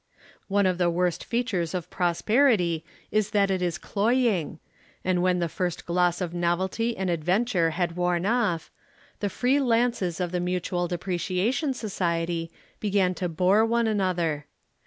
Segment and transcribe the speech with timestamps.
[0.47, 4.57] One of the worst features of prosperity is that it is cloying,
[5.05, 8.71] and when the first gloss of novelty and adventure had worn off,
[9.19, 14.47] the free lances of the Mutual Depreciation Society began to bore one another.